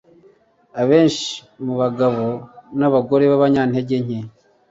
Benshi 0.89 1.29
mu 1.65 1.73
bagabo 1.81 2.23
nabagore 2.79 3.23
babanyantege 3.31 3.95
nke 4.05 4.19